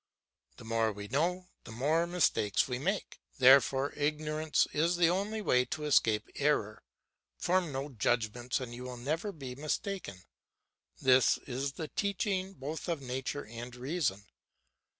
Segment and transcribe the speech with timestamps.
[0.57, 5.63] The more we know, the more mistakes we make; therefore ignorance is the only way
[5.65, 6.81] to escape error.
[7.37, 10.23] Form no judgments and you will never be mistaken.
[10.99, 14.25] This is the teaching both of nature and reason.